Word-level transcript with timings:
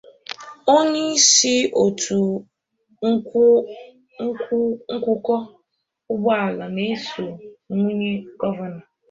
onyeisi 0.75 1.53
òtù 1.83 2.17
nkwụkọ 4.93 5.35
ụgbọala 6.11 6.65
na-eso 6.75 7.25
nwunye 7.75 8.11
gọvanọ 8.39 8.79